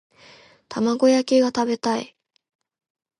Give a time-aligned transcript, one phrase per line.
[0.67, 2.17] 玉子焼きが食べたい